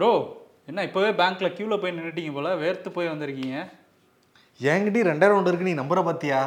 [0.00, 0.12] Bro
[0.70, 3.56] என்ன இப்போவே பேங்க்ல கியூல போய் நின்னுட்டீங்க போல வேர்த்து போய் வந்திருக்கீங்க.
[4.60, 6.38] என்கிட்டயும் ரெண்டாயிரம் ஒன்று இருக்கு நீ நம்புற பாத்தியா?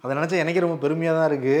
[0.00, 1.56] அதை நினைச்சா எனக்கு ரொம்ப பெருமையா தான் இருக்கு.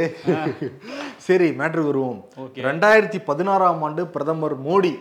[1.26, 2.20] சரி மேட்ருக்கு வருவோம்.
[2.68, 4.92] ரெண்டாயிரத்தி பதினாறாம் ஆண்டு பிரதமர் மோடி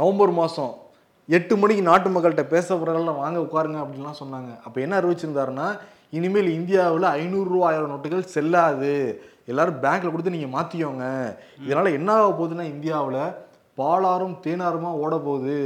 [0.00, 0.72] நவம்பர் மாதம்
[1.38, 4.52] எட்டு மணிக்கு நாட்டு மக்கள்கிட்ட பேச போகிறவங்கள வாங்க உட்காருங்க அப்படின்லாம் சொன்னாங்க.
[4.66, 5.68] அப்போ என்ன அறிவிச்சிருந்தாருன்னா
[6.18, 8.94] இனிமேல் இந்தியாவில் ஐநூறுரூவா ஆயிரம் நோட்டுகள் செல்லாது.
[9.50, 11.04] எல்லாரும் பேங்க்ல கொடுத்து நீங்கள் மாற்றிக்கோங்க
[11.66, 13.20] இதனால் என்ன ஆக போகுதுன்னா இந்தியாவில்
[13.78, 15.58] பாலாரும் தேனாருமா ஓட போகுது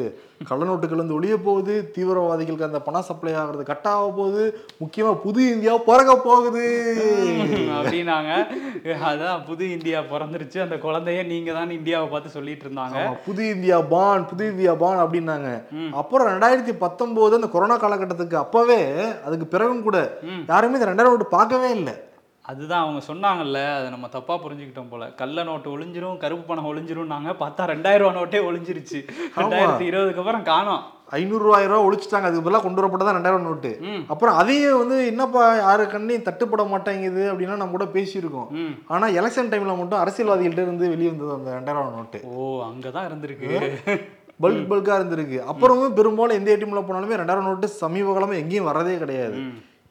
[0.48, 4.44] கள்ள நோட்டுகள் வந்து ஒழிய போகுது தீவிரவாதிகளுக்கு அந்த பணம் சப்ளை ஆகிறது கட் ஆக போகுது.
[4.78, 6.64] முக்கியமாக புது இந்தியா பிறக்க போகுது.
[7.78, 8.32] அப்படின்னாங்க.
[9.10, 10.58] அதான் புது இந்தியா பிறந்துருச்சு.
[10.66, 12.98] அந்த குழந்தைய நீங்க தான் இந்தியாவை பார்த்து சொல்லிட்டு இருந்தாங்க.
[13.26, 15.50] புது இந்தியா பான் புது இந்தியா பான் அப்படின்னாங்க.
[16.02, 18.80] அப்புறம் ரெண்டாயிரத்தி பத்தொன்பது அந்த கொரோனா காலகட்டத்துக்கு அப்பவே
[19.26, 19.98] அதுக்கு பிறகும் கூட
[20.52, 21.94] யாருமே இந்த ரெண்டாயிரம் பார்க்கவே இல்லை.
[22.42, 25.10] அதுதான் அவங்க சொன்னாங்கல்ல அதை நம்ம தப்பா புரிஞ்சுக்கிட்டோம் போல.
[25.10, 27.30] கள்ள நோட்டு ஒளிஞ்சிரும் கருப்பு பணம் ஒளிஞ்சிரும்னாங்க.
[27.40, 29.08] பார்த்தா ரெண்டாயிரம் ரூபா நோட்டே ஒளிஞ்சிருச்சு.
[29.36, 30.82] ரெண்டாயிரத்தி இருபதுக்கு அப்புறம் காணோம்.
[31.08, 33.80] ஐநூறு ரூபாயிரம் ரூபா ஒழிச்சிட்டாங்க அதுக்கு பதிலாக கொண்டு வரப்பட்டதான் ரெண்டாயிரம் நோட்டு.
[34.08, 38.48] அப்புறம் அதையும் வந்து என்னப்பா யாரு கண்ணையும் தட்டுப்பட மாட்டேங்குது அப்படின்னா நம்ம கூட பேசியிருக்கோம்.
[38.48, 38.78] ம்.
[38.86, 42.20] ஆனா எலெக்ஷன் டைம்ல மட்டும் அரசியல்வாதிகள்ட்ட இருந்து வெளியே வந்தது அந்த ரெண்டாயிரம் நோட்டு.
[42.22, 43.70] ஓ அங்கதான் இருந்திருக்கு.
[44.42, 45.42] பல்க் பல்கா இருந்திருக்கு.
[45.52, 49.40] அப்புறமும் பெரும்பாலும் எந்த ஏடிஎம்ல போனாலுமே ரெண்டாயிரம் நோட்டு சமீப காலமா எங்கேயும் வரதே கிடையாது.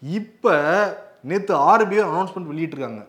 [0.01, 3.01] இப்ப நேத்து ஆர்பிஐ அனௌன்ஸ்மெண்ட் வெளியிட்டிருக்காங்க.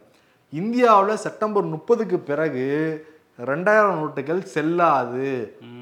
[0.60, 2.66] இந்தியாவுல செப்டம்பர் முப்பதுக்கு பிறகு
[3.50, 5.28] ரெண்டாயிரம் நோட்டுகள் செல்லாது.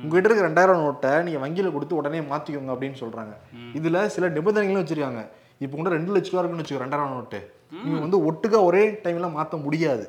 [0.02, 3.34] உங்ககிட்ட இருக்க ரெண்டாயிரம் நோட்டை நீங்க வங்கியில கொடுத்து உடனே மாத்திக்கோங்க அப்படின்னு சொல்றாங்க.
[3.78, 5.22] இதுல சில நிபந்தனைகளும் வச்சிருக்காங்க.
[5.64, 7.40] இப்போ கூட ரெண்டு லட்ச ரூபா இருக்குன்னு வச்சுக்கோ ரெண்டாயிரம் நோட்டு.
[7.84, 10.04] நீங்க வந்து ஒட்டுக்கா ஒரே டைம்ல மாத்த முடியாது.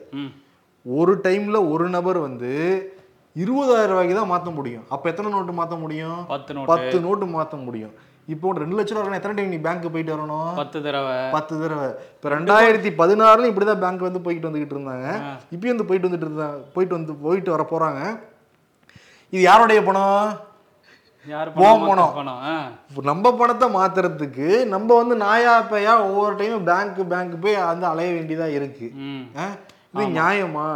[0.85, 2.51] ஒரு டைம்ல ஒரு நபர் வந்து
[3.35, 4.85] இருபதாயிரம் ரூபாய்க்கு தான் மாத்த முடியும்.
[4.93, 6.21] அப்ப எத்தனை நோட்டு மாத்த முடியும்?
[6.71, 7.93] பத்து நோட்டு மாத்த முடியும்.
[8.33, 10.51] இப்போ ஒரு ரெண்டு லட்ச ரூபா எத்தனை டைம் நீ பேங்க் போயிட்டு வரணும்?
[10.59, 11.15] பத்து தடவை.
[11.35, 11.87] பத்து தடவை.
[12.17, 15.07] இப்போ ரெண்டாயிரத்தி பதினாறுல இப்படிதான் பேங்க் வந்து போயிட்டு வந்துகிட்டு இருந்தாங்க.
[15.55, 18.01] இப்பயும் வந்து போயிட்டு வந்துட்டு இருந்தாங்க போயிட்டு வந்து போயிட்டு வர போறாங்க.
[19.33, 20.31] இது யாருடைய பணம்?
[23.09, 28.47] நம்ம பணத்தை மாத்துறதுக்கு நம்ம வந்து நாயா பேயா ஒவ்வொரு டைமும் பேங்க் பேங்க் போய் வந்து அலைய வேண்டியதா
[28.59, 28.87] இருக்கு?
[29.93, 30.67] இது நியாயமா.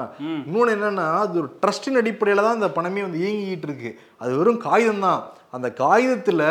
[0.46, 3.92] இன்னொன்று என்னன்னா அது ஒரு ட்ரஸ்டின் அடிப்படையில் தான் இந்த பணமே வந்து இயங்கிக்கிட்டு இருக்கு.
[4.22, 5.22] அது வெறும் காகிதம் தான்
[5.58, 6.44] அந்த காகிதத்தில்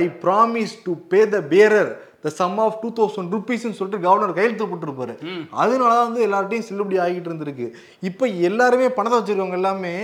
[0.00, 1.90] I promise to pay the bearer
[2.24, 5.14] the sum of two thousand ருபீஸ்னு சொல்லிட்டு கவர்னர் கையெழுத்து போட்டிருப்பாரு.
[5.62, 7.66] அதனால தான் வந்து எல்லார்ட்டையும் செல்லுபடி ஆகிட்டு இருந்திருக்கு
[8.10, 9.94] இப்போ எல்லாருமே பணத்தை வச்சிருக்கவங்க எல்லாமே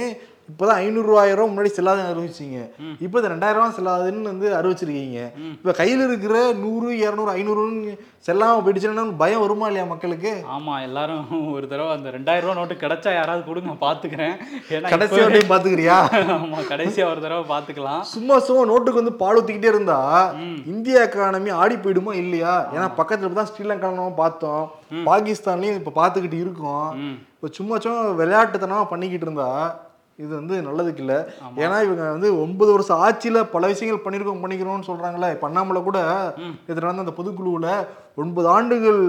[0.50, 2.60] இப்போதான் ஐநூறுரூவாயிரம் ரூபா முன்னாடி செல்லாதுன்னு அறிவிச்சிங்க.
[3.04, 5.20] இப்போ இந்த ரெண்டாயிரம் ரூபா செல்லாதுன்னு வந்து அறிவிச்சிருக்கீங்க.
[5.56, 7.94] இப்போ கையில் இருக்கிற நூறு இரநூறு ஐநூறுன்னு
[8.26, 10.32] செல்லாமல் போயிடுச்சுன்னா பயம் வருமா இல்லையா மக்களுக்கு?
[10.54, 11.26] ஆமா எல்லாரும்
[11.56, 14.34] ஒரு தடவை அந்த ரெண்டாயிரம் ரூபா நோட்டு கிடைச்சா யாராவது கொடுங்க பாத்துக்கிறேன்.
[14.76, 15.98] ஏன்னா கடைசி வரையும் பாத்துக்கிறியா?
[16.36, 18.02] ஆமா கடைசியா ஒரு தடவை பாத்துக்கலாம்.
[18.14, 19.98] சும்மா சும்மா நோட்டுக்கு வந்து பால் ஊத்திக்கிட்டே இருந்தா
[20.74, 22.54] இந்திய எக்கானமி ஆடி போயிடுமா இல்லையா?
[22.76, 24.64] ஏன்னா பக்கத்துல தான் ஸ்ரீலங்கா நம்ம பார்த்தோம்.
[25.10, 26.88] பாகிஸ்தான்லயும் இப்ப பாத்துக்கிட்டு இருக்கோம்.
[27.36, 29.50] இப்ப சும்மா சும்மா விளையாட்டுத்தனமா பண்ணிக்கிட்டு இருந்தா
[30.22, 31.14] இது வந்து நல்லதுக்கு இல்ல.
[31.64, 35.30] ஏன்னா இவங்க வந்து ஒன்பது வருஷம் ஆட்சியில பல விஷயங்கள் பண்ணிருக்கோம் பண்ணிக்கிறோம்னு சொல்றாங்கல்ல.
[35.34, 35.98] இப்ப அண்ணாமலை கூட
[36.68, 37.68] இது நடந்த அந்த பொதுக்குழுவுல
[38.22, 39.02] ஒன்பது ஆண்டுகள்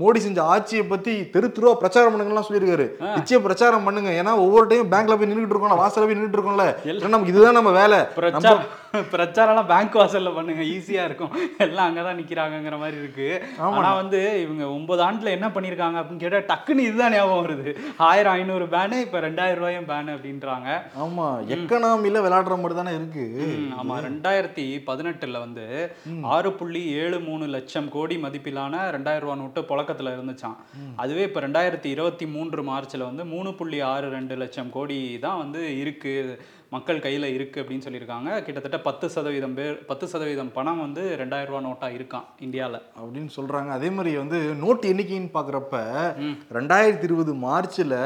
[0.00, 2.86] மோடி செஞ்ச ஆட்சியை பத்தி தெரு தெருவா பிரச்சாரம் பண்ணுங்கலாம் சொல்லியிருக்காரு.
[3.18, 4.10] நிச்சயம் பிரச்சாரம் பண்ணுங்க.
[4.20, 6.66] ஏன்னா ஒவ்வொரு டைம் பேங்க்ல போய் நின்றுட்டு இருக்கோம்ல வாசல்ல போய் நின்றுட்டு இருக்கோம்ல.
[7.14, 7.98] நமக்கு இதுதான் நம்ம வேலை.
[8.92, 11.32] பிரச்சாரம்லாம் பேங்க் வாசல்ல பண்ணுங்க ஈஸியா இருக்கும்.
[11.58, 13.42] எல்லாம் அங்கதான் நிக்கிறாங்கங்கிற மாதிரி இருக்கு.
[13.58, 17.76] ஆனா வந்து இவங்க ஒன்பது ஆண்டுல என்ன பண்ணிருக்காங்க அப்படின்னு கேட்டா டக்குன்னு இதுதான் ஞாபகம் வருது.
[17.96, 20.68] ஆயிரம் ஐநூறு பேனு இப்ப ரெண்டாயிரம் ரூபாயும் பேனு அப்படின்றாங்க.
[21.04, 23.24] ஆமா எக்கனாமில விளையாடுற மாதிரி தானே இருக்கு.
[23.46, 29.60] ம், ஆமா ரெண்டாயிரத்தி பதினெட்டுல வந்து ஆறு புள்ளி ஏழு மூணு லட்சம் கோடி மதிப்பிலான ரெண்டாயிரம் ரூபா நோட்டு
[29.60, 30.56] புழக்கத்துல இருந்துச்சாம்.
[30.96, 35.78] அதுவே இப்ப ரெண்டாயிரத்தி இருபத்தி மூன்று மார்ச்ல வந்து மூணு புள்ளி ஆறு ரெண்டு லட்சம் கோடி தான் வந்து
[35.78, 36.40] இருக்கு.
[36.74, 38.30] மக்கள் கையில இருக்கு அப்படின்னு சொல்லியிருக்காங்க.
[38.46, 42.76] கிட்டத்தட்ட பத்து சதவீதம் பேர் பத்து சதவீதம் பணம் வந்து ரெண்டாயிரம் ரூபா நோட்டா இருக்கான் இந்தியால.
[43.00, 43.70] அப்படின்னு சொல்றாங்க.
[43.78, 45.78] அதே மாதிரி வந்து நோட்டு எண்ணிக்கைன்னு பாக்குறப்ப
[46.58, 47.96] ரெண்டாயிரத்தி இருபது மார்ச்ல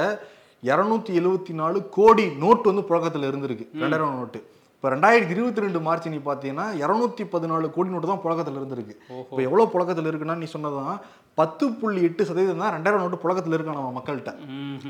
[0.71, 3.67] இருநூத்தி எழுவத்தி நாலு கோடி நோட்டு வந்து புழக்கத்துல இருந்திருக்கு.
[3.83, 4.41] ரெண்டாயிரம் நோட்டு.
[4.77, 8.95] இப்போ ரெண்டாயிரத்தி இருபத்தி ரெண்டு மார்ச் நீ பார்த்தீங்கன்னா இரநூத்தி பதினாலு கோடி நோட்டு தான் புழக்கத்தில் இருந்திருக்கு.
[9.25, 10.97] இப்போ எவ்வளோ புழக்கத்தில் இருக்குன்னா நீ சொன்னதான்
[11.41, 14.33] பத்து புள்ளி எட்டு சதவீதம் தான் ரெண்டாயிரம் நோட்டு புழக்கத்தில் இருக்கு நம்ம மக்கள்கிட்ட.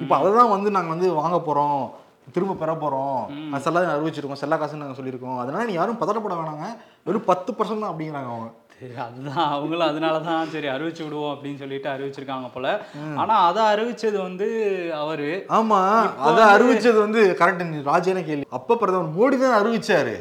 [0.05, 1.83] இப்போ அதை தான் வந்து நாங்கள் வந்து வாங்க போகிறோம்
[2.35, 3.23] திரும்ப பெற போகிறோம்
[3.67, 5.39] செல்லாத அறிவிச்சிருக்கோம் செல்லா காசுன்னு நாங்கள் சொல்லியிருக்கோம்.
[5.43, 6.67] அதனால நீ யாரும் பதட்டப்பட வேணாங்க.
[7.07, 8.49] வெறும் பத்து பர்சன்ட் தான் அப்படிங்கிறாங்க அவங்க.
[8.79, 9.51] சரி, அதுதான்.
[9.55, 12.69] அவங்களும் அதனாலதான் சரி அறிவிச்சு விடுவோம் அப்படின்னு சொல்லிட்டு அறிவிச்சிருக்காங்க போல.
[13.21, 14.49] ஆனா அதை அறிவிச்சது வந்து
[15.03, 15.31] அவரு.
[15.59, 15.81] ஆமா
[16.29, 18.47] அத அறிவிச்சது வந்து கரெக்ட் ராஜேன கேள்வி.
[18.59, 20.15] அப்ப பிரதமர் மோடி தான் அறிவிச்சாரு.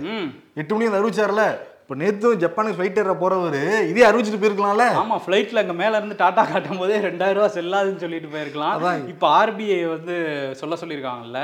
[0.62, 1.46] எட்டு வந்து அறிவிச்சாருல.
[1.92, 4.86] இப்ப நேத்து ஜப்பானுக்கு ஃபிளைட் ஏற போறவரு இதே அறிவிச்சிட்டு போயிருக்கலாம்ல?
[5.00, 8.78] ஆமா ஃப்ளைட்ல அங்க மேல இருந்து டாடா காட்டும் போதே ரெண்டாயிரம் ரூபாய் செல்லாதுன்னு சொல்லிட்டு போயிருக்கலாம்.
[9.14, 10.16] இப்ப ஆர்பிஐ வந்து
[10.62, 11.42] சொல்ல சொல்லியிருக்காங்கல்ல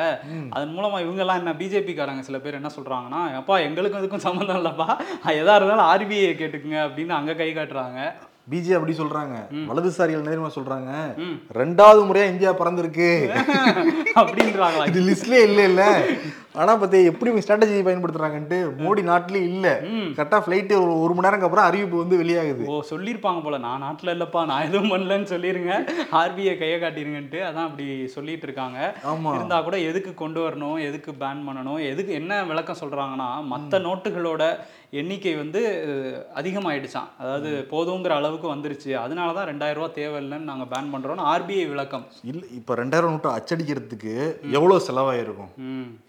[0.55, 4.59] அதன் மூலமா இவங்க எல்லாம் என்ன பிஜேபி காரங்க சில பேர் என்ன சொல்றாங்கன்னா அப்பா எங்களுக்கும் இதுக்கும் சம்மந்தம்
[4.61, 4.87] இல்லப்பா.
[5.41, 7.99] எதா இருந்தாலும் ஆர்பிஐ கேட்டுக்குங்க அப்படின்னு அங்க கை காட்டுறாங்க.
[8.51, 9.37] பிஜே அப்படி சொல்றாங்க.
[9.69, 10.91] வலதுசாரிகள் நேர்மா சொல்றாங்க.
[11.61, 13.09] ரெண்டாவது முறையா இந்தியா பிறந்திருக்கு.
[14.21, 14.85] அப்படின்றாங்களா?
[14.91, 15.83] இது லிஸ்ட்லயே இல்ல இல்ல
[16.57, 19.67] ஆனா பத்தி எப்படி ஸ்ட்ராட்டஜி பயன்படுத்துறாங்கன்ட்டு மோடி நாட்டிலேயே இல்ல.
[20.15, 22.63] கரெக்டா ஃபிளைட் ஒரு ஒரு மணி நேரம்க்கு அப்புறம் அறிவிப்பு வந்து வெளியாகுது.
[22.67, 23.57] ஓ சொல்லியிருப்பாங்க போல.
[23.63, 25.73] நான் நாட்டில் இல்லைப்பா நான் எதுவும் பண்ணலன்னு சொல்லிருங்க.
[26.19, 28.79] ஆர்பிஐ கையை காட்டிருங்கன்ட்டு அதான் அப்படி சொல்லிட்டு இருக்காங்க
[29.11, 29.33] ஆமா.
[29.35, 30.55] இருந்தா கூட எதுக்கு கொண்டு வரணும்
[30.87, 34.43] எதுக்கு பேன் பண்ணணும் எதுக்கு என்ன விளக்கம் சொல்றாங்கன்னா மற்ற நோட்டுகளோட
[34.93, 37.07] எண்ணிக்கை வந்து அஹ், அதிகமாயிடுச்சாம்.
[37.21, 38.91] அதாவது போதுங்கிற அளவுக்கு வந்துருச்சு.
[39.01, 42.05] அதனால தான் ரெண்டாயிரம் ரூபாய் தேவையில்லைன்னு நாங்கள் பேன் பண்றோம்னு ஆர்பிஐ விளக்கம்.
[42.29, 44.13] இல்ல இப்ப ரெண்டாயிரம் நோட்டு அச்சடிக்கிறதுக்கு
[44.53, 45.51] எவ்வளவு செலவாயிருக்கும்?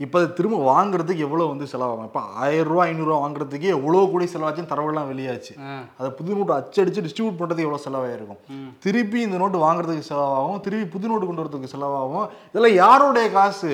[0.00, 2.08] இப்போ திரும்ப வாங்குறதுக்கு எவ்வளோ வந்து செலவாகும்?
[2.10, 5.54] இப்போ ஆயிரம் ரூபா ஐநூறுரூவா வாங்குறதுக்கு எவ்வளோ கூடி செலவாச்சுன்னு தரவெல்லாம் வெளியாச்சு.
[5.98, 8.40] அதை புது நோட்டு அச்சடிச்சு டிஸ்ட்ரிபியூட் பண்ணுறதுக்கு எவ்வளோ செலவாயிருக்கும்?
[8.86, 12.28] திருப்பி இந்த நோட்டு வாங்குறதுக்கு செலவாகும் திருப்பி புது நோட்டு கொண்டு வரதுக்கு செலவாகும்.
[12.50, 13.72] இதெல்லாம் யாருடைய காசு?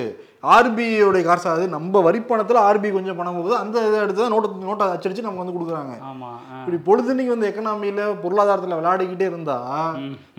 [0.53, 3.55] ஆர்பிஐயோடைய காசு அது நம்ம வரிப்பணத்தில் ஆர்பிஐ கொஞ்சம் பணம் போகுது.
[3.59, 5.93] அந்த இதை எடுத்து தான் நோட்டை நோட்டை அச்சடிச்சு நமக்கு வந்து கொடுக்குறாங்க.
[6.59, 9.57] இப்படி பொழுதுனைக்கு வந்து எக்கனாமியில் பொருளாதாரத்தில் விளையாடிக்கிட்டே இருந்தா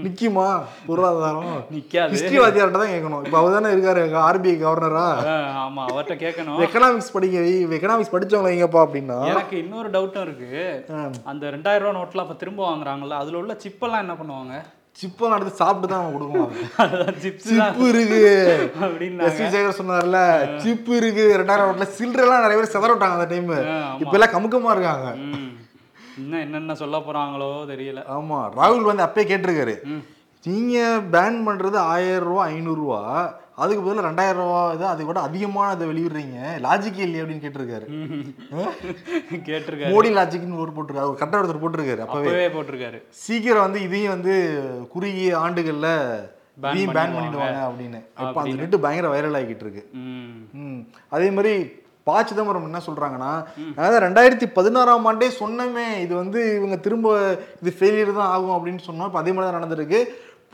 [0.04, 0.46] நிக்குமா
[0.88, 1.50] பொருளாதாரம்?
[1.74, 2.12] நிக்காது.
[2.14, 3.24] ஹிஸ்ட்ரி வாத்தியார்கிட்ட தான் கேட்கணும்.
[3.26, 3.94] இப்போ அவர் தானே இருக்காரு
[4.26, 6.60] ஆர்பிஐ கவர்னரா ஆ, ஆமா அவர்கிட்ட கேட்கணும்.
[6.66, 7.38] எக்கனாமிக்ஸ் படிங்க
[7.78, 9.18] எக்கனாமிக்ஸ் படிச்சவங்க வைங்கப்பா அப்படின்னா?
[9.32, 10.52] எனக்கு இன்னொரு டவுட்டும் இருக்கு.
[11.32, 14.54] அந்த ரெண்டாயிரம் ரூபா நோட்லாம் அப்ப திரும்ப வாங்குறாங்கல்ல அதுல உள்ள சிப்பெல்லாம் என்ன பண்ணுவாங்க?
[15.00, 16.52] சிப்பெல்லாம் எடுத்து சாப்பிட்டு தான் அவன் கொடுக்கணும்
[17.25, 18.20] சிப்பு இருக்கு.
[18.87, 20.20] அப்படின்னா எஸ் சேகர் சொன்னார்ல
[20.64, 21.25] சிப்பு இருக்கு.
[21.40, 23.52] ரெண்டாயிரம் நோட்ல சில்லறைலாம் நிறைய பேர் செதற விட்டாங்க அந்த டைம்.
[24.02, 25.08] இப்ப எல்லாம் கமுக்கமா இருக்காங்க.
[26.20, 28.02] இன்னும் என்னென்ன சொல்ல போறாங்களோ தெரியல.
[28.16, 28.38] ஆமா.
[28.58, 29.75] ராகுல் வந்து அப்பயே கேட்டிருக்காரு.
[30.44, 30.76] நீங்க
[31.14, 33.00] பேன் பண்றது ஆயிரம் ரூபா ஐநூறு ரூபா
[33.62, 36.38] அதுக்கு பதிலா ரெண்டாயிரம் ரூபா இது அதை விட அதிகமான இதை வெளியிடுறீங்க.
[36.64, 37.86] லாஜிக்கே இல்லையே அப்படின்னு கேட்டிருக்காரு.
[39.48, 39.92] கேட்டிருக்காரு.
[39.92, 41.10] மோடி லாஜிக்னு ஒரு போட்டிருக்காரு.
[41.12, 42.02] ஒரு கட்ட ஒருத்தர் போட்டிருக்காரு.
[42.06, 42.98] அப்பவே போட்டிருக்காரு.
[43.24, 44.34] சீக்கிரம் வந்து இதையும் வந்து
[44.94, 45.88] குறுகிய ஆண்டுகள்ல
[46.66, 47.62] இதையும் பேன் பண்ணிடுவாங்க.
[47.70, 48.02] அப்படின்னு.
[48.26, 49.84] இப்போ அந்த நெட்டு பயங்கர வைரல் ஆகிட்டு இருக்கு.
[51.16, 51.54] அதே மாதிரி
[52.08, 53.30] ப சிதம்பரம் என்ன சொல்றாங்கன்னா
[53.76, 57.06] அதாவது ரெண்டாயிரத்தி பதினாறாம் ஆண்டே சொன்னமே இது வந்து இவங்க திரும்ப
[57.62, 59.08] இது ஃபெயிலியர் தான் ஆகும் அப்படின்னு சொன்னோம்.
[59.10, 60.00] இப்போ அதே மாதிரி தான் நடந்திருக்கு.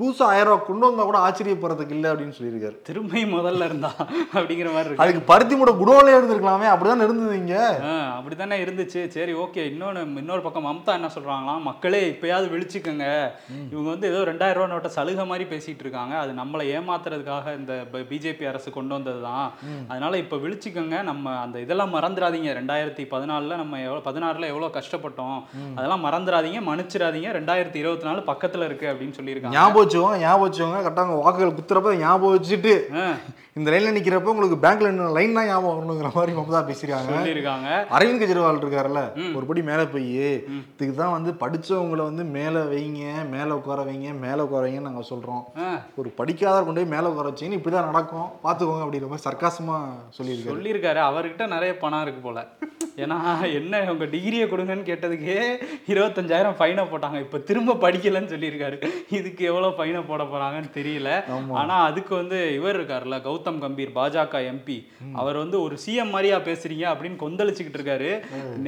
[0.03, 2.83] புதுசா ஆயிரம் ரூபாய் கொண்டு வந்தா கூட ஆச்சரியப்படுறதுக்கு இல்லை அப்படின்னு சொல்லியிருக்காரு.
[2.83, 3.91] திரும்பி முதல்ல இருந்தா
[4.35, 5.03] அப்படிங்கிற மாதிரி இருக்கு.
[5.05, 7.81] அதுக்கு பருத்தி மூட குடோன்ல இருந்திருக்கலாமே அப்படிதான் இருந்தது இங்க?
[7.85, 9.07] ஆ, அப்படித்தானே இருந்துச்சு.
[9.07, 9.57] சரி ஓகே.
[9.57, 13.31] இன்னொன்று இன்னொரு பக்கம் மம்தா என்ன சொல்றாங்களாம் மக்களே இப்பயாவது விழிச்சுக்கோங்க.
[13.71, 16.19] இவங்க வந்து ஏதோ ரெண்டாயிரம் ரூபா நோட்டை சலுகை மாதிரி பேசிட்டு இருக்காங்க.
[16.19, 19.53] அது நம்மளை ஏமாத்துறதுக்காக இந்த பிஜேபி அரசு கொண்டு வந்தது தான்
[19.89, 21.03] அதனால இப்போ விழிச்சுக்கோங்க.
[21.03, 22.51] நம்ம அந்த இதெல்லாம் மறந்துடாதீங்க.
[22.61, 25.39] ரெண்டாயிரத்தி பதினாலில் நம்ம எவ்வளோ பதினாறில் எவ்வளோ கஷ்டப்பட்டோம்.
[25.75, 26.61] அதெல்லாம் மறந்துடாதீங்க.
[26.69, 27.31] மன்னிச்சிடாதீங்க.
[27.39, 29.57] ரெண்டாயிரத்தி இருபத்தி நாலு பக்கத்தில் இருக்கு அப்படின்னு சொல்லியிருக்காங்க.
[29.61, 30.81] ஞாபகம் வச்சுக்கோங்க ஞாபகம் வச்சுக்கோங்க.
[30.85, 32.75] கரெக்டாக வாக்குகள் குத்துறப்ப ஞாபகம் வச்சுட்டு
[33.57, 34.87] இந்த லைன்ல நிக்கிறப்ப உங்களுக்கு பேங்க்ல
[35.17, 37.11] லைன் தான் ஞாபகம் வரணுங்கிற மாதிரி மமதா பேசியிருக்காங்க.
[37.15, 37.67] சொல்லியிருக்காங்க.
[37.97, 39.01] அரவிந்த் கெஜ்ரிவால் இருக்காருல்ல
[39.37, 43.03] ஒரு படி மேலே போய் இதுக்கு தான் வந்து படிச்சவங்களை வந்து மேலே வைங்க
[43.33, 45.67] மேலே உட்கார வைங்க மேலே உட்கார வைங்கன்னு நாங்கள் சொல்கிறோம் ஆ,
[46.01, 48.31] ஒரு படிக்காத கொண்டு போய் மேலே உட்கார வச்சீங்கன்னு இப்படி தான் நடக்கும்.
[48.45, 49.83] பார்த்துக்கோங்க அப்படிங்கிற மாதிரி சர்க்காசமாக
[50.19, 50.55] சொல்லியிருக்காரு.
[50.55, 51.03] சொல்லியிருக்காரு.
[51.09, 52.41] அவர்கிட்ட நிறைய பணம் இருக்கு போல.
[53.03, 53.19] ஏன்னா
[53.59, 55.37] என்ன உங்க டிகிரியை கொடுங்கன்னு கேட்டதுக்கே
[55.93, 57.21] இருபத்தஞ்சாயிரம் ஃபைனை போட்டாங்க.
[57.21, 58.77] இப்போ திரும்ப படிக்கலைன்னு சொல்லியிருக்காரு.
[59.19, 61.11] இதுக்கு எவ்வளோ ஃபைனை போட போறாங்கன்னு தெரியல.
[61.61, 64.79] ஆனா அதுக்கு வந்து இவர் இருக்காருல்ல கௌதம் கம்பீர் பாஜக எம்பி
[65.23, 68.11] அவர் வந்து ஒரு சிஎம் மாதிரியா பேசுறீங்க அப்படின்னு கொந்தளிச்சுக்கிட்டு இருக்காரு.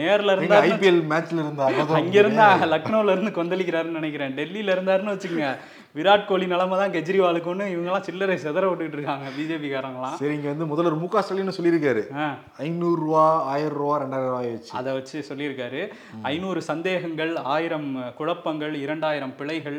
[0.01, 1.69] நேர்ல இருந்தா ஐபிஎல் மேட்ச்ல இருந்தா
[2.01, 4.37] அங்க இருந்தா லக்னோல இருந்து கொந்தளிக்கிறாருன்னு நினைக்கிறேன்.
[4.41, 5.51] டெல்லியில இருந்தாருன்னு வச்சுக்கோங்க.
[5.95, 10.67] விராட் கோலி நிலைமை தான் கெஜ்ரிவாலுக்குன்னு இவங்கெல்லாம் சில்லறை செதற விட்டுட்டு இருக்காங்க பிஜேபி காரங்களாம் சரி இங்க வந்து
[10.71, 11.21] முதல்வர் மு க.
[11.21, 12.03] ஸ்டாலின் சொல்லியிருக்காரு.
[12.17, 12.25] ஆ.
[12.65, 15.83] ஐநூறு ரூபா ஆயிரம் ரூபா ரெண்டாயிரம் ரூபாய் வச்சு அதை வச்சு சொல்லியிருக்காரு.
[16.31, 17.89] ஐநூறு சந்தேகங்கள் ஆயிரம்
[18.19, 19.79] குழப்பங்கள் இரண்டாயிரம் பிழைகள்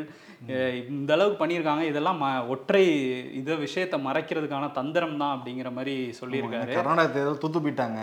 [0.90, 1.84] இந்த அளவுக்கு பண்ணியிருக்காங்க.
[1.90, 2.18] இதெல்லாம்
[2.54, 2.82] ஒற்றை
[3.38, 6.72] இத விஷயத்தை மறைக்கிறதுக்கான தந்திரம் தான் அப்படிங்கிற மாதிரி சொல்லியிருக்காரு.
[6.76, 8.00] கர்நாடக தேர்தல் தூத்து போயிட்டாங்க.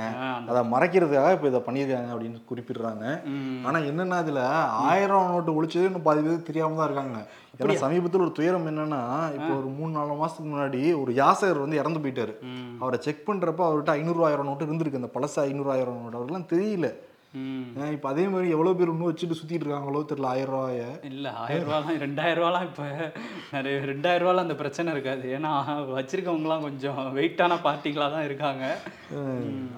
[0.50, 3.06] அதை மறைக்கிறதுக்காக இப்போ இதை பண்ணியிருக்காங்க அப்படின்னு குறிப்பிடுறாங்க.
[3.34, 4.43] ம், ஆனா என்னன்னா இதுல
[4.88, 7.17] ஆயிரம் நோட்டு ஒழிச்சது இன்னும் பாதி பேர் தெரியாம தான் இருக்காங்க.
[7.55, 9.01] ஏன்னா சமீபத்தில் ஒரு துயரம் என்னன்னா
[9.33, 12.33] இப்போ ஒரு மூணு நாலு மாசத்துக்கு முன்னாடி ஒரு யாசகர் வந்து இறந்து போயிட்டாரு.
[12.79, 15.00] அவரை செக் பண்றப்ப அவர்கிட்ட ஐநூறு ஆயிரம் நோட்டு இருந்திருக்கு.
[15.01, 16.19] அந்த பழசு ஐநூறு ஆயிரம் நோட்டு.
[16.19, 16.88] அவருக்குலாம் தெரியல.
[17.94, 22.02] இப்போ அதே மாதிரி எவ்வளவு பேர் இன்னும் வச்சுட்டு சுத்திட்டு இருக்காங்களோ தெரியல ஆயிரம் ரூபாய இல்ல ஆயிரம் ரூபாலாம்
[22.04, 22.84] ரெண்டாயிரம் ரூபாலாம் இப்ப
[23.54, 25.24] நிறைய ரெண்டாயிரம் ரூபால அந்த பிரச்சனை இருக்காது.
[25.38, 25.52] ஏன்னா
[25.96, 28.63] வச்சிருக்கவங்கலாம் கொஞ்சம் வெயிட்டான பார்ட்டிகளா தான் இருக்காங்க.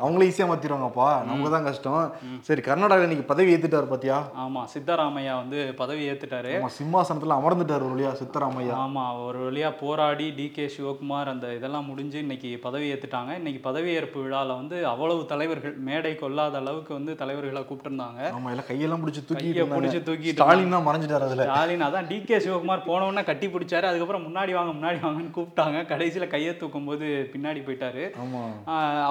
[0.02, 2.04] அவங்களே ஈஸியா மாத்திடுவாங்கப்பா நமக்கு தான் கஷ்டம்.
[2.50, 4.18] சரி கர்நாடகா இன்னைக்கு பதவி ஏத்துட்டாரு பாத்தியா?
[4.46, 6.54] ஆமா சித்தராமையா வந்து பதவி ஏத்துட்டாரு.
[6.60, 8.76] ஆமா சிம்மாசனத்துல அமர்ந்துட்டாரு ஒரு வழியா சித்தராமையா.
[8.88, 13.32] ஆமா ஒரு வழியா போராடி டி கே சிவகுமார் அந்த இதெல்லாம் முடிஞ்சு இன்னைக்கு பதவி ஏத்துட்டாங்க.
[13.44, 17.12] இன்னைக்கு பதவியேற்பு விழால வந்து அவ்வளவு தலைவர்கள் மேடை கொள்ளாத அளவுக்கு வந்து
[17.46, 18.22] தலைவர்களை கூப்பிட்டிருந்தாங்க.
[18.36, 21.46] ஆமா எல்லாம் கையெல்லாம் பிடிச்சி தூக்கி பிடிச்சு தூக்கிட்டு ஸ்டாலின் தான் மறைஞ்சிட்டாரு அதுல.
[21.48, 23.86] ஸ்டாலின் அதான் டி கே சிவகுமார் போன உடனே கட்டி பிடிச்சாரு.
[23.90, 25.80] அதுக்கப்புறம் முன்னாடி வாங்க முன்னாடி வாங்கன்னு கூப்பிட்டாங்க.
[25.92, 28.04] கடைசியில கையை தூக்கும் போது பின்னாடி போயிட்டாரு.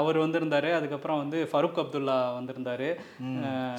[0.01, 0.71] அவர் வந்திருந்தாரு.
[0.79, 2.89] அதுக்கப்புறம் வந்து ஃபருக் அப்துல்லா வந்திருந்தாரு.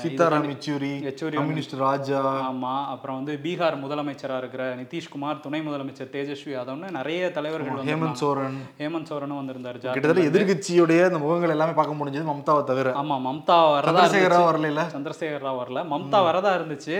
[0.04, 2.22] சீதாராம் யெச்சூரி யெச்சூரி கம்யூனிஸ்ட் ராஜா.
[2.50, 8.58] ஆமா அப்புறம் வந்து பீகார் முதலமைச்சரா இருக்கிற நிதிஷ்குமார் துணை முதலமைச்சர் தேஜஸ்வி யாதவ்னு நிறைய தலைவர்கள் ஹேமந்த் சோரன்.
[8.82, 9.78] ஹேமந்த் சோரனும் வந்திருந்தாரு.
[9.96, 12.94] கிட்டத்தட்ட எதிர்கட்சியுடைய அந்த முகங்கள் எல்லாமே பார்க்க முடிஞ்சது மம்தாவை தவிர.
[13.02, 14.04] ஆமா மம்தா வரதா
[14.52, 14.84] இருந்துச்சு.
[14.84, 15.82] வரல சந்திரசேகர் ராவ் வரல.
[15.94, 16.98] மம்தா வரதா இருந்துச்சு.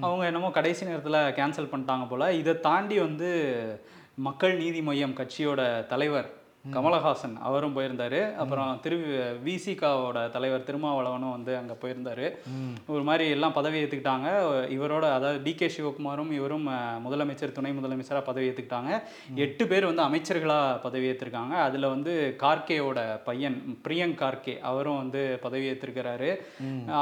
[0.00, 2.32] அவங்க என்னமோ கடைசி நேரத்துல கேன்சல் பண்ணிட்டாங்க போல.
[2.32, 3.30] இதை தாண்டி வந்து
[4.14, 6.28] மக்கள் நீதி மையம் கட்சியோட தலைவர்
[6.72, 8.34] கமலஹாசன் அவரும் போயிருந்தாரு.
[8.34, 8.96] அப்புறம் திரு
[9.44, 12.26] விசிகாவோட தலைவர் திருமாவளவனும் வந்து அங்க போயிருந்தாரு.
[12.86, 14.26] ஒரு மாதிரி எல்லாம் பதவி ஏத்துக்கிட்டாங்க.
[14.76, 16.68] இவரோட அதாவது டி கே சிவகுமாரும் இவரும்
[17.06, 19.02] முதலமைச்சர் துணை முதலமைச்சரா பதவி ஏத்துக்கிட்டாங்க.
[19.34, 25.70] எட்டு பேர் வந்து அமைச்சர்களா பதவி ஏற்றிருக்காங்க அதுல வந்து கார்கேவோட பையன் பிரியங்க் கார்கே அவரும் வந்து பதவி
[25.70, 26.30] ஏற்றிருக்கிறாரு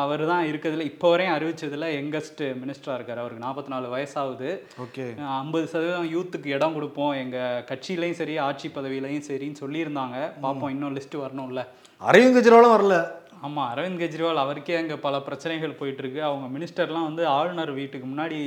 [0.02, 3.20] அவர் தான் இருக்கிறதுல இப்போ வரையும் அறிவிச்சதுல யங்கஸ்ட் மினிஸ்டரா இருக்காரு.
[3.22, 4.50] அவருக்கு நாற்பத்தி நாலு வயசாகுது.
[4.84, 5.06] ஓகே.
[5.38, 7.12] ஐம்பது சதவீதம் யூத்துக்கு இடம் கொடுப்போம்.
[7.12, 10.16] எங்க கட்சியிலையும் சரி ஆட்சி பதவியிலையும் சரின்னு சொல்லியிருந்தாங்க.
[10.40, 11.60] பார்ப்போம் இன்னும் லிஸ்ட் வரணும்ல.
[12.00, 12.96] அரவிந்த் கெஜ்ரிவாலும் வரல.
[13.44, 18.38] ஆமா அரவிந்த் கெஜ்ரிவால் அவருக்கே அங்க பல பிரச்சனைகள் போயிட்டு இருக்கு அவங்க மினிஸ்டர்லாம் வந்து ஆளுநர் வீட்டுக்கு முன்னாடி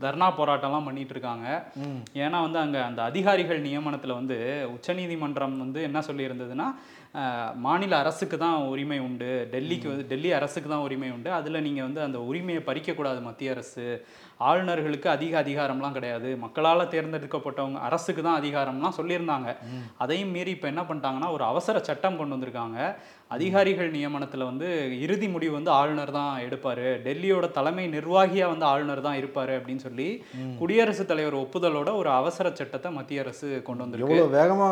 [0.00, 1.46] தர்ணா போராட்டம்லாம் பண்ணிட்டு இருக்காங்க
[2.14, 4.36] ஏன்னா வந்து அங்க அந்த அதிகாரிகள் நியமனத்துல வந்து
[4.72, 6.66] உச்சநீதிமன்றம் வந்து என்ன சொல்லியிருந்ததுன்னா
[7.64, 9.30] மாநில அரசுக்கு தான் உரிமை உண்டு.
[9.52, 11.30] டெல்லிக்கு வந்து டெல்லி அரசுக்கு தான் உரிமை உண்டு.
[11.38, 13.84] அதுல நீங்க வந்து அந்த உரிமையை பறிக்கக்கூடாது மத்திய அரசு.
[14.48, 16.30] ஆளுநர்களுக்கு அதிக அதிகாரம்லாம் கிடையாது.
[16.44, 19.50] மக்களால் தேர்ந்தெடுக்கப்பட்டவங்க அரசுக்கு தான் அதிகாரம்லாம் சொல்லியிருந்தாங்க.
[20.04, 22.78] அதையும் மீறி இப்போ என்ன பண்ணிட்டாங்கன்னா ஒரு அவசர சட்டம் கொண்டு வந்திருக்காங்க.
[23.36, 24.68] அதிகாரிகள் நியமனத்தில் வந்து
[25.04, 26.84] இறுதி முடிவு வந்து ஆளுநர் தான் எடுப்பார்.
[27.06, 30.08] டெல்லியோட தலைமை நிர்வாகியாக வந்து ஆளுநர் தான் இருப்பார் அப்படின்னு சொல்லி
[30.60, 34.12] குடியரசுத் தலைவர் ஒப்புதலோட ஒரு அவசர சட்டத்தை மத்திய அரசு கொண்டு வந்திருக்கு.
[34.12, 34.68] எவ்வளவு வேகமா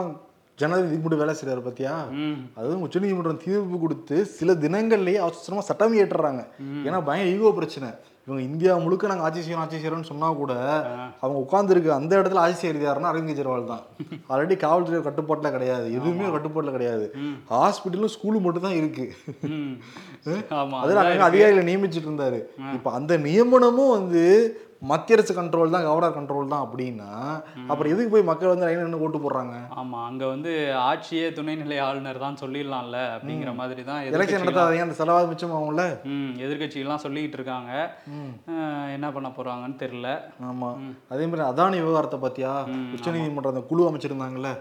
[0.58, 1.92] ஜனாதிபதி மட்டும் வேலை செய்றாரு பாத்தியா?
[2.22, 2.38] ம்.
[2.58, 6.42] அதுவும் உச்சநீதிமன்றம் தீர்ப்பு கொடுத்து சில தினங்கள்லயே அவசரமா சட்டம் ஏற்றுறாங்க
[6.86, 7.90] ஏன்னா பயங்கர ஈகோ பிரச்சனை.
[8.26, 10.52] இவங்க இந்தியா முழுக்க நாங்க ஆட்சி செய்யறோம் ஆட்சி செய்யறோம்னு சொன்னா கூட
[11.22, 13.82] அவங்க உட்கார்ந்துருக்கு அந்த இடத்துல ஆட்சி செய்யறது யாருன்னா அரவிந்த் கெஜ்ரிவால் தான்.
[14.30, 15.86] ஆல்ரெடி காவல்துறை கட்டுப்பாட்டுல கிடையாது.
[15.96, 17.06] எதுவுமே கட்டுப்பாட்டுல கிடையாது.
[17.50, 19.06] ஹாஸ்பிட்டலும் ஸ்கூலும் மட்டும் தான் இருக்கு.
[20.82, 22.40] அதில் அங்கே அதிகாரிகளை நியமிச்சிட்டு இருந்தாரு.
[22.76, 24.24] இப்போ அந்த நியமனமும் வந்து
[24.82, 27.10] மத்திய அரசு கண்ட்ரோல் தான் கவர்னர் கண்ட்ரோல் தான் அப்படின்னா
[27.72, 29.56] அப்புறம் எதுக்கு போய் மக்கள் வந்து லைன் நின்று ஓட்டு போடுறாங்க?
[29.80, 30.52] ஆமா அங்க வந்து
[30.88, 35.84] ஆட்சியே துணைநிலை ஆளுநர் தான் சொல்லிடலாம்ல அப்படிங்கிற மாதிரி தான் எலெக்ஷன் நடத்தாதீங்க அந்த செலவாக மிச்சமாகும்ல
[36.14, 37.70] ம் எதிர்கட்சிகள்லாம் சொல்லிக்கிட்டு இருக்காங்க.
[38.96, 40.08] என்ன பண்ண போறாங்கன்னு தெரியல.
[40.50, 40.70] ஆமா.
[41.12, 42.52] அதே மாதிரி அதானி விவகாரத்தை பார்த்தியா
[42.96, 44.52] உச்சநீதிமன்றம் அந்த குழு அமைச்சிருந்தாங்கல்ல.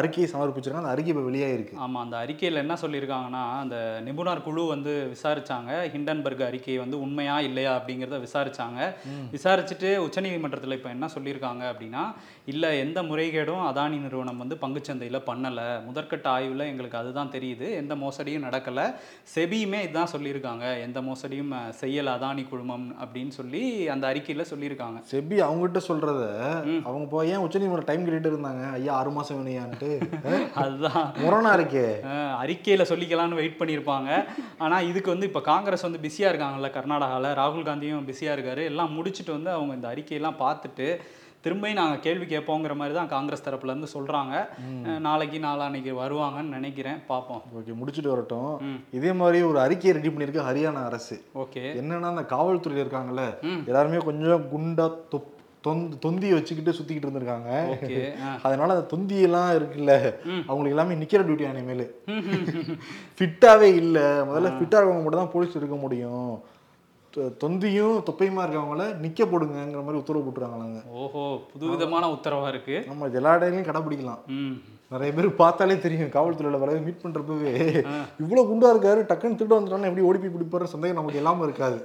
[0.00, 1.80] அறிக்கையை சமர்ப்பிச்சிருக்காங்க அந்த அறிக்கை இப்போ வெளியாயிருக்கு.
[1.86, 3.76] ஆமா அந்த அறிக்கையில என்ன சொல்லியிருக்காங்கன்னா அந்த
[4.08, 5.72] நிபுணர் குழு வந்து விசாரிச்சாங்க.
[5.96, 8.78] ஹிண்டன்பர்க் அறிக்கை வந்து உண்மையா இல்லையா அப்படிங்கிறத விசாரிச்சாங்க.
[9.70, 12.02] விசாரிச்சுட்டு உச்சநீதிமன்றத்துல இப்போ என்ன சொல்லியிருக்காங்க அப்படின்னா
[12.52, 15.60] இல்ல எந்த முறைகேடும் அதானி நிறுவனம் வந்து பங்குச்சந்தையில பண்ணல.
[15.88, 17.66] முதற்கட்ட ஆய்வுல எங்களுக்கு அதுதான் தெரியுது.
[17.80, 18.80] எந்த மோசடியும் நடக்கல.
[19.34, 20.64] செபியுமே இதுதான் சொல்லியிருக்காங்க.
[20.86, 23.62] எந்த மோசடியும் செய்யல அதானி குழுமம் அப்படின்னு சொல்லி
[23.94, 24.98] அந்த அறிக்கையில சொல்லியிருக்காங்க.
[25.12, 26.22] செபி அவங்ககிட்ட சொல்றத
[26.88, 28.64] அவங்க போய் ஏன் உச்சநீதிமன்றம் டைம் கேட்டுட்டு இருந்தாங்க?
[28.78, 29.90] ஐயா ஆறு மாசம் வேணையான்ட்டு
[30.62, 31.06] அதுதான்.
[31.22, 31.86] முரணா இருக்கே.
[32.42, 34.08] அறிக்கையில சொல்லிக்கலாம்னு வெயிட் பண்ணியிருப்பாங்க.
[34.64, 38.62] ஆனா இதுக்கு வந்து இப்போ காங்கிரஸ் வந்து பிஸியா இருக்காங்கல்ல கர்நாடகாவில் ராகுல் காந்தியும் பிஸியா இருக்காரு.
[38.70, 40.88] எல்லாம் முடிச்சுட்டு வந்து அவங்க இந்த அறிக்கையெல்லாம் பார்த்துட்டு
[41.44, 44.34] திரும்பியும் நாங்கள் கேள்வி கேட்போங்கிற மாதிரி தான் காங்கிரஸ் தரப்புல இருந்து சொல்றாங்க.
[44.84, 46.98] அஹ் நாளைக்கு நாளான்னைக்கு வருவாங்கன்னு நினைக்கிறேன்.
[47.06, 47.42] பார்ப்போம்.
[47.58, 48.82] ஓகே முடிச்சுட்டு வரட்டும்.
[48.92, 51.22] இதே மாதிரி ஒரு அறிக்கையை ரெடி பண்ணியிருக்கு ஹரியானா அரசு.
[51.34, 51.62] ஓகே.
[51.80, 53.24] என்னன்னா அந்த காவல்துறையில் இருக்காங்கல்ல.
[53.66, 57.50] எல்லாருமே கொஞ்சம் குண்டா தொப் தொந்தி தொந்தி வச்சுக்கிட்டு சுத்திக்கிட்டு இருந்திருக்காங்க.
[58.42, 59.92] அதனால அந்த தொந்தியெல்லாம் இருக்குல்ல.
[60.46, 61.84] அவங்களுக்கு எல்லாமே நிக்கிற டியூட்டி இனிமேல்.
[63.18, 64.02] ஃபிட்டாவே இல்லை.
[64.02, 66.32] முதல்ல ஃபிட்டா இருக்கவங்க மட்டும் தான் போலீஸ் இருக்க முடியும்.
[67.14, 70.80] தொந்தியும் தொப்பையுமா இருக்கவங்கள நிக்க போடுங்கிற மாதிரி உத்தரவு போட்டுருக்காங்களாங்க.
[71.02, 72.76] ஓஹோ புதுவிதமான உத்தரவா இருக்கு.
[72.88, 74.54] நம்ம எல்லா இடங்களையும் கடைப்பிடிக்கலாம் ம்.
[74.92, 77.50] நிறைய பேர் பார்த்தாலே தெரியும் காவல்துறையில வர மீட் பண்றப்பவே.
[78.22, 81.78] இவ்வளவு குண்டா இருக்காரு டக்குன்னு திருட்டு வந்துட்டாலும் எப்படி ஓடி போய் பிடிப்பாரு சந்தேகம் நமக்கு இல்லாம இருக்காது.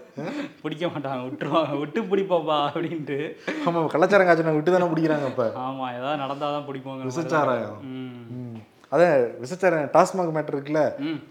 [0.64, 3.18] பிடிக்க மாட்டாங்க விட்டுருவாங்க விட்டு பிடிப்போம்பா அப்படின்ட்டு.
[3.66, 7.80] ஆமா கலாச்சாரம் காய்ச்சல் விட்டு தானே பிடிக்கிறாங்க இப்ப ஆமா ஏதாவது நடந்தாதான் பிடிப்போங்க விசச்சாராயம்.
[8.96, 10.82] அதான் விசச்சாரம் டாஸ்மாக் மேட்டர் இருக்குல்ல?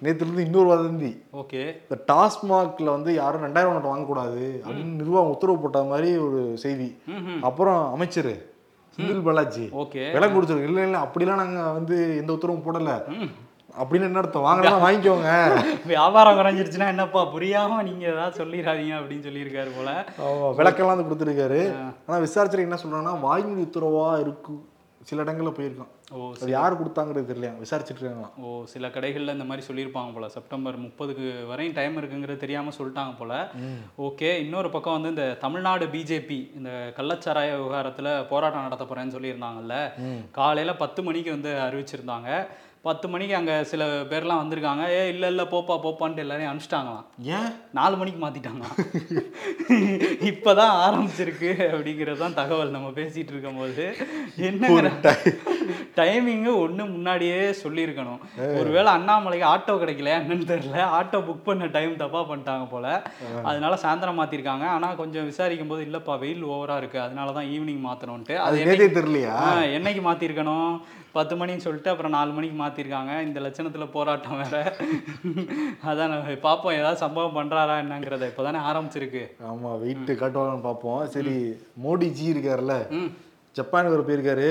[0.03, 1.63] நேத்துல இருந்து இன்னொரு வதந்தி ஓகே.
[1.85, 6.89] இந்த டாஸ்மாக்ல வந்து யாரும் ரெண்டாயிரம் நோட்டு வாங்கக்கூடாது அப்படின்னு நிர்வாகம் உத்தரவு போட்ட மாதிரி ஒரு செய்தி.
[7.41, 8.33] அப்புறம் அமைச்சர்
[8.99, 9.65] செந்தில் பாலாஜி.
[9.83, 10.03] ஓகே.
[10.13, 12.91] விலை கொடுத்துருக்கு இல்லை இல்லை அப்படிலாம் நாங்க வந்து எந்த உத்தரவும் போடல.
[13.75, 14.45] அப்படின்னு என்ன அர்த்தம்?
[14.45, 15.31] வாங்கலாம் வாங்கிக்கோங்க.
[15.93, 19.91] வியாபாரம் குறைஞ்சிருச்சுன்னா என்னப்பா புரியாம நீங்க ஏதாவது சொல்லிடாதீங்க அப்படின்னு சொல்லியிருக்காரு போல.
[20.59, 21.63] விளக்கெல்லாம் வந்து கொடுத்துருக்காரு.
[22.07, 24.55] ஆனா விசாரிச்சுட்டு என்ன சொல்றாங்கன்னா வாய்மொழி உத்தரவா இருக்கு
[25.09, 29.67] சில இடங்கள்ல போயிருக்கான் ஓ அது யார் கொடுத்தாங்கிறது தெரியல விசாரிச்சுட்டு இருக்காங்களாம் ஓ சில கடைகள்ல இந்த மாதிரி
[29.69, 30.29] சொல்லியிருப்பாங்க போல.
[30.29, 33.33] செப்டம்பர் முப்பதுக்கு வரையும் டைம் இருக்குங்கிறது தெரியாம சொல்லிட்டாங்க போல.
[34.09, 39.77] ஓகே இன்னொரு பக்கம் வந்து இந்த தமிழ்நாடு பிஜேபி இந்த கள்ளச்சாராய விவகாரத்துல போராட்டம் நடத்த போறேன்னு சொல்லியிருந்தாங்கல்ல.
[40.31, 42.31] காலையில பத்து மணிக்கு வந்து அறிவிச்சிருந்தாங்க.
[42.85, 44.83] பத்து மணிக்கு அங்க சில பேர்லாம் வந்திருக்காங்க.
[44.91, 47.07] ஏ இல்ல இல்ல போப்பா போப்பான்ட்டு எல்லாரையும் அனுப்பிச்சிட்டாங்களாம்.
[47.37, 47.49] ஏன்?
[47.73, 48.65] நாலு மணிக்கு மாத்திட்டாங்க
[50.31, 53.87] இப்பதான் ஆரம்பிச்சிருக்கு அப்படிங்கிறது தான் தகவல் நம்ம பேசிட்டு இருக்கும்போது.
[54.49, 54.91] என்னங்கிற?
[55.99, 58.21] டைமிங்கு ஒண்ணு முன்னாடியே சொல்லியிருக்கணும்.
[58.61, 60.79] ஒருவேளை அண்ணாமலைக்கு ஆட்டோ கிடைக்கலையா என்னன்னு தெரியல.
[60.99, 62.87] ஆட்டோ புக் பண்ண டைம் தப்பா பண்ணிட்டாங்க போல.
[63.43, 64.67] அதனால சாயந்தரம் மாத்திருக்காங்க.
[64.77, 67.01] ஆனா கொஞ்சம் விசாரிக்கும் போது இல்லப்பா வெயில் ஓவரா இருக்கு.
[67.01, 69.37] அதனால தான் ஈவினிங் மாத்தணும்ட்டு அது நேத்தே தெரியலையா?
[69.79, 70.71] என்னைக்கு மாத்திருக்கணும்?
[71.17, 73.13] பத்து மணின்னு சொல்லிட்டு அப்புறம் நாலு மணிக்கு மாத்திருக்காங்க.
[73.27, 74.57] இந்த லட்சணத்துல போராட்டம் வேற.
[75.91, 76.77] அதான் நம்ம பார்ப்போம்.
[76.79, 78.31] ஏதாவது சம்பவம் பண்றாரா என்னங்கிறத.
[78.33, 79.23] இப்பதானே ஆரம்பிச்சிருக்கு.
[79.51, 81.03] ஆமா வெயிட் காட்டுவாங்கன்னு பார்ப்போம்.
[81.07, 81.37] சரி
[81.85, 82.77] மோடிஜி இருக்காருல்ல.
[83.01, 83.11] ம்.
[83.57, 84.47] ஜப்பானுக்கு ஒரு போயிருக்காரு.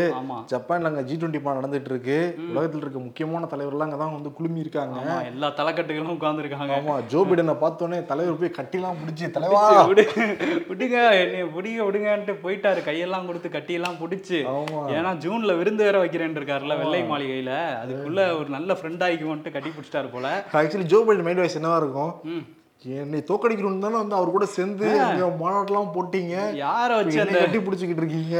[0.51, 2.17] ஜப்பான்ல அங்க ஜி டுவெண்ட்டி நடந்துட்டு இருக்கு
[2.51, 4.97] உலகத்தில் இருக்க முக்கியமான தலைவர்லாம் அங்க தான் வந்து குழுமி இருக்காங்க.
[5.31, 6.75] எல்லா தலைக்கட்டுகளும் உட்கார்ந்துருக்காங்க.
[6.77, 9.63] ஆமா ஜோ பிடனை பார்த்தோன்னே தலைவர் போய் கட்டிலாம் பிடிச்சி தலைவா!
[9.91, 10.05] விடு
[10.71, 12.81] விடுங்க என்னைய விடுங்க விடுங்கன்ட்டு போயிட்டாரு.
[12.89, 14.39] கையெல்லாம் கொடுத்து கட்டியெல்லாம் பிடிச்சி.
[14.97, 17.53] ஏன்னா ஜூன்ல விருந்து வேற வைக்கிறேன் இருக்காருல்ல வெள்ளை மாளிகையில.
[17.83, 20.27] அதுக்குள்ள ஒரு நல்ல ஃப்ரெண்ட் ஆகிக்குவோன்ட்டு கட்டி பிடிச்சிட்டாரு போல.
[20.61, 22.13] Actually Joe Biden mind voice என்னவா இருக்கும்.
[22.83, 24.87] என்னை தோக்கடிக்கணும்னு தானே வந்து அவர் கூட சேர்ந்து
[25.41, 26.35] மாநாட்டெல்லாம் போட்டீங்க.
[26.63, 28.37] யார வச்சு அந்த கட்டி பிடிச்சிக்கிட்டு இருக்கீங்க?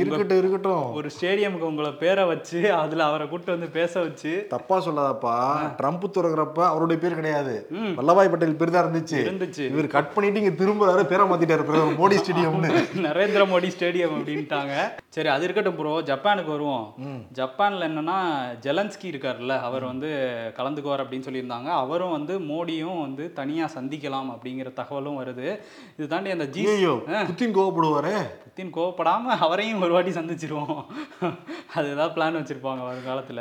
[0.00, 0.84] இருக்கட்டும் இருக்கட்டும்.
[0.98, 5.34] ஒரு ஸ்டேடியமுக்கு உங்களை பேரை வச்சு அதுல அவரை கூட்டு வந்து பேச வச்சு தப்பா சொல்லாதப்பா.
[5.80, 7.54] ட்ரம்ப் துறங்குறப்ப அவருடைய பேர் கிடையாது.
[7.98, 9.18] வல்லபாய் பட்டேல் பேர் தான் இருந்துச்சு.
[9.28, 9.64] இருந்துச்சு.
[9.72, 12.70] இவர் கட் பண்ணிட்டு இங்க திரும்புறாரு பேரை மாத்திட்டாரு பிரதமர் மோடி ஸ்டேடியம்னு.
[13.08, 14.76] நரேந்திர மோடி ஸ்டேடியம் அப்படின்ட்டாங்க.
[15.16, 16.86] சரி அது இருக்கட்டும் ப்ரோ ஜப்பானுக்கு வருவோம்.
[17.40, 18.18] ஜப்பான்ல என்னன்னா
[18.68, 20.08] ஜெலன்ஸ்கி இருக்காருல்ல அவர் வந்து
[20.60, 21.70] கலந்துக்குவார் அப்படின்னு சொல்லியிருந்தாங்க.
[21.84, 25.48] அவரும் வந்து மோடியும் வந்து தனியா சந்திக்கலாம் அப்படிங்கிற தகவலும் வருது.
[25.96, 26.64] இது தாண்டி அந்த ஜி
[27.30, 28.14] புத்தின் கோவப்படுவாரு.
[28.44, 30.80] புத்தின் கோவப்படாம அவரையும் ஒரு வாட்டி சந்திச்சிருவோம்.
[31.74, 33.40] அது ஏதாவது பிளான் வச்சிருப்பாங்க வருங்காலத்துல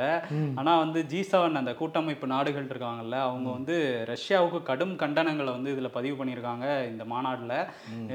[0.60, 3.76] ஆனா வந்து ஜி செவன் அந்த கூட்டமைப்பு நாடுகள் இருக்காங்கல்ல அவங்க வந்து
[4.12, 7.54] ரஷ்யாவுக்கு கடும் கண்டனங்களை வந்து இதுல பதிவு பண்ணியிருக்காங்க இந்த மாநாடுல.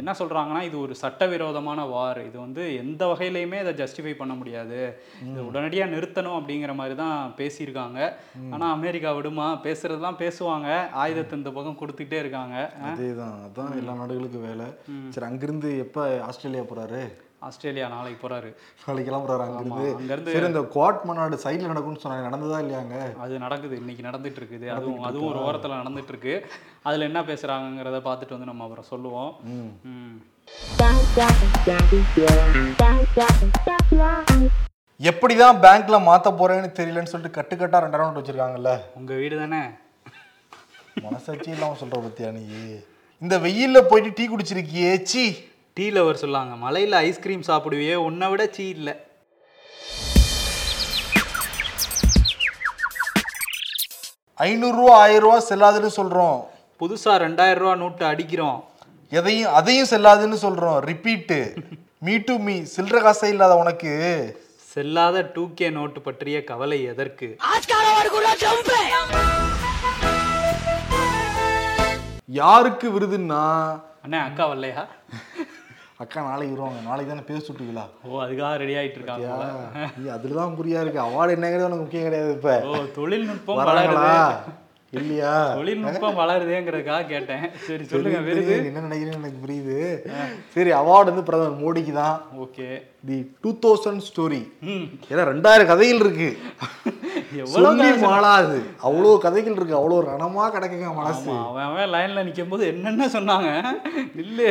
[0.01, 2.21] என்ன சொல்றாங்கன்னா இது ஒரு சட்டவிரோதமான வார்.
[2.29, 4.81] இது வந்து எந்த வகையிலையுமே இதை ஜஸ்டிஃபை பண்ண முடியாது.
[5.29, 7.99] இது உடனடியா நிறுத்தணும் அப்படிங்கிற மாதிரி தான் பேசியிருக்காங்க.
[8.55, 9.49] ஆனா அமெரிக்கா விடுமா?
[9.67, 10.69] பேசுறதெல்லாம் பேசுவாங்க.
[11.03, 11.81] ஆயுதத்தை இந்த பக்கம்
[12.15, 12.57] கொடுத்துக்கிட்டே இருக்காங்க.
[12.89, 14.67] அதேதான் அதான் எல்லா நாடுகளுக்கும் வேலை.
[15.11, 17.03] சரி அங்கிருந்து எப்ப ஆஸ்திரேலியா போறாரு?
[17.41, 18.51] ஆஸ்திரேலியா நாளைக்கு போறாரு.
[18.85, 19.89] நாளைக்கு கிளம்புறாரு அங்கிருந்து.
[19.95, 22.29] அங்கிருந்து சரி இந்த குவாட் மாநாடு சைடுல நடக்கும்னு சொன்னாங்க.
[22.29, 23.77] நடந்ததா இல்லையாங்க அது நடக்குது.
[23.77, 26.35] இன்னைக்கு நடந்துட்டு இருக்குது அதுவும் அதுவும் ஒரு ஓரத்துல நடந்துட்டு இருக்கு
[26.83, 29.33] அதுல என்ன பேசுறாங்கங்கிறத பார்த்துட்டு வந்து நம்ம அப்புறம் சொல்லுவோம்.
[29.45, 30.21] ம்.
[35.01, 38.73] எப்படிதான் பேங்க்ல மாத்த போறேன்னு தெரியலன்னு சொல்லிட்டு கட்டுக்கட்டா ரெண்டாயிரம் வச்சிருக்காங்கல்ல?
[38.95, 39.63] உங்க வீடு தானே?
[41.03, 42.43] மனசாட்சி இல்லாம சொல்ற பத்தியா நீ?
[43.23, 45.25] இந்த வெயில்ல போயிட்டு டீ குடிச்சிருக்கியே சீ.
[45.75, 48.91] டீ லவர் சொல்லாங்க மலையில ஐஸ்கிரீம் சாப்பிடுவியே உன்னை விட சீ இல்ல.
[54.41, 56.39] ஐநூறுரூவா ஆயிரம் ரூபா செல்லாதுன்னு சொல்றோம்.
[56.81, 58.65] புதுசா ரெண்டாயிரம் ரூபா நோட்டு அடிக்கிறோம்.
[59.11, 61.55] எதையும் அதையும் செல்லாதுன்னு சொல்றோம் ரிப்பீட்டு
[61.99, 63.93] மீ டு மீ சில்லற காசே இல்லாத உனக்கு.
[64.75, 67.37] செல்லாத டூ கே நோட்டு பற்றிய கவலை எதற்கு?
[72.41, 73.43] யாருக்கு விருதுன்னா?
[74.05, 74.83] அண்ணே அக்கா வரலையா?
[76.03, 76.81] அக்கா நாளைக்கு வருவாங்க.
[76.89, 77.85] நாளைக்கு தானே பேச சுட்டுவீங்களா?
[78.07, 79.47] ஓ அதுக்காக ரெடி ஆயிட்டு இருக்காங்க போல.
[80.01, 81.01] நீ அதுலதான் புரியா இருக்கு.
[81.07, 82.55] அவார்டு என்னங்கிறது உனக்கு முக்கியம் கிடையாது இப்ப.
[82.71, 84.61] ஓ தொழில்நுட்பம் வளருது.
[84.99, 85.35] இல்லையா?
[85.59, 87.47] தொழில்நுட்பம் வளருதேங்கிறதுக்காக கேட்டேன்.
[87.67, 88.57] சரி சொல்லுங்க விருது?
[88.71, 89.79] என்ன நினைக்கிறேன்னு எனக்கு புரியுது.
[90.55, 92.19] சரி அவார்டு வந்து பிரதமர் மோடிக்கு தான்.
[92.45, 92.69] Okay.
[93.09, 94.43] The two thousand story
[95.13, 96.31] ஏன்னா ரெண்டாயிரம் கதைகள் இருக்கு.
[97.55, 98.59] சொல்லி மாளாது.
[98.89, 101.31] அவ்வளோ கதைகள் இருக்கு அவ்வளோ ரணமா கிடக்குங்க மனசு.
[101.49, 103.51] அவன் அவன் லைன்ல நிக்கும் போது என்னென்ன சொன்னாங்க?
[104.25, 104.43] இல்ல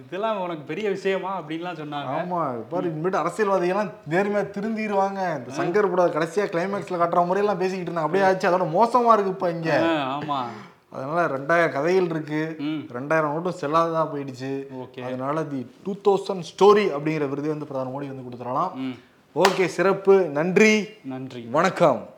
[0.00, 2.16] இதெல்லாம் உனக்கு பெரிய விஷயமா அப்படின்லாம் சொன்னாங்க.
[2.18, 2.40] ஆமா
[2.72, 8.08] பாரு இனிமேட்டு அரசியல்வாதிகள்லாம் நேர்மையா திருந்திடுவாங்க இந்த சங்கர் பட கடைசியா கிளைமேக்ஸ்ல காட்டுற முறையெல்லாம் பேசிக்கிட்டு இருந்தாங்க.
[8.08, 9.70] அப்படியே ஆச்சு அதோட மோசமா இருக்கு இப்ப இங்க.
[9.88, 10.40] ஆ, ஆமா.
[10.94, 12.40] அதனால ரெண்டாயிரம் கதைகள் இருக்கு.
[12.96, 14.50] ரெண்டாயிரம் நோட்டும் செல்லாததா போயிடுச்சு.
[15.06, 18.72] அதனால தி டூ தௌசண்ட் ஸ்டோரி அப்படிங்கிற விருது வந்து பிரதமர் மோடி வந்து கொடுத்துடலாம்.
[19.34, 20.28] ஓகே சிறப்பு.
[20.28, 20.88] நன்றி.
[21.04, 21.40] நன்றி.
[21.50, 22.14] வணக்கம்.